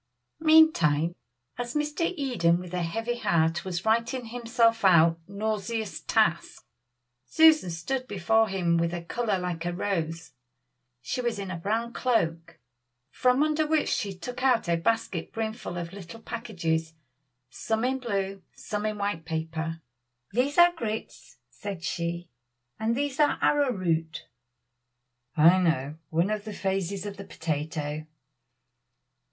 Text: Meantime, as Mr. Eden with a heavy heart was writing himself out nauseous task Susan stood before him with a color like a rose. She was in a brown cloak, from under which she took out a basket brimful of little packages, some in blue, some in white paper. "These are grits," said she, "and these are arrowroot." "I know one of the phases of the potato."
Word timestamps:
Meantime, 0.39 1.13
as 1.59 1.75
Mr. 1.75 2.11
Eden 2.17 2.59
with 2.59 2.73
a 2.73 2.81
heavy 2.81 3.19
heart 3.19 3.63
was 3.63 3.85
writing 3.85 4.25
himself 4.25 4.83
out 4.83 5.19
nauseous 5.27 5.99
task 6.01 6.65
Susan 7.27 7.69
stood 7.69 8.07
before 8.07 8.49
him 8.49 8.77
with 8.79 8.95
a 8.95 9.03
color 9.03 9.37
like 9.37 9.63
a 9.63 9.71
rose. 9.71 10.31
She 11.03 11.21
was 11.21 11.37
in 11.37 11.51
a 11.51 11.59
brown 11.59 11.93
cloak, 11.93 12.57
from 13.11 13.43
under 13.43 13.67
which 13.67 13.89
she 13.89 14.11
took 14.11 14.41
out 14.41 14.67
a 14.67 14.75
basket 14.75 15.31
brimful 15.31 15.77
of 15.77 15.93
little 15.93 16.19
packages, 16.23 16.95
some 17.51 17.85
in 17.85 17.99
blue, 17.99 18.41
some 18.55 18.87
in 18.87 18.97
white 18.97 19.23
paper. 19.23 19.83
"These 20.31 20.57
are 20.57 20.73
grits," 20.73 21.37
said 21.51 21.83
she, 21.83 22.27
"and 22.79 22.97
these 22.97 23.19
are 23.19 23.37
arrowroot." 23.39 24.25
"I 25.37 25.59
know 25.61 25.97
one 26.09 26.31
of 26.31 26.43
the 26.43 26.53
phases 26.53 27.05
of 27.05 27.17
the 27.17 27.23
potato." 27.23 28.07